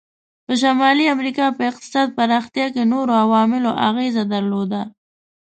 [0.45, 4.81] په شمالي امریکا په اقتصاد پراختیا کې نورو عواملو اغیزه درلوده.